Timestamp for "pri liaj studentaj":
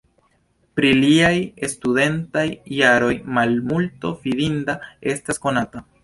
0.77-2.45